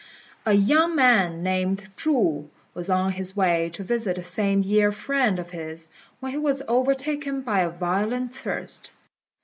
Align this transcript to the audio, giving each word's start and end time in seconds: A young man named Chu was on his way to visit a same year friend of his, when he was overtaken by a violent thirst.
A 0.47 0.53
young 0.53 0.95
man 0.95 1.43
named 1.43 1.87
Chu 1.95 2.49
was 2.73 2.89
on 2.89 3.11
his 3.11 3.35
way 3.37 3.69
to 3.75 3.83
visit 3.83 4.17
a 4.17 4.23
same 4.23 4.63
year 4.63 4.91
friend 4.91 5.37
of 5.37 5.51
his, 5.51 5.87
when 6.19 6.31
he 6.31 6.39
was 6.39 6.63
overtaken 6.67 7.41
by 7.41 7.59
a 7.59 7.69
violent 7.69 8.33
thirst. 8.33 8.89